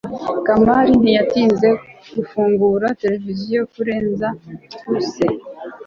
[0.45, 1.69] kamari ntiyatinze
[2.15, 4.27] gufungura televiziyo kurenza
[4.79, 5.25] fuse